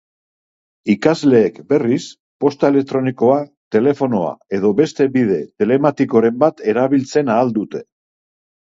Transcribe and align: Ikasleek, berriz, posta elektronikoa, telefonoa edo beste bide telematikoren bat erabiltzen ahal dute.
Ikasleek, 0.93 1.59
berriz, 1.73 2.07
posta 2.45 2.71
elektronikoa, 2.73 3.37
telefonoa 3.77 4.33
edo 4.61 4.75
beste 4.83 5.11
bide 5.19 5.41
telematikoren 5.63 6.45
bat 6.47 6.67
erabiltzen 6.75 7.33
ahal 7.37 7.59
dute. 7.63 7.87